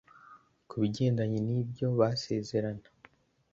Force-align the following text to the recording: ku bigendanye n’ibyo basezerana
ku 0.67 0.75
bigendanye 0.81 1.39
n’ibyo 1.47 1.87
basezerana 1.99 2.87